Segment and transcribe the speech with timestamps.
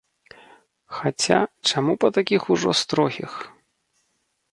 [1.01, 1.37] Хаця,
[1.69, 3.31] чаму па такіх ужо строгіх?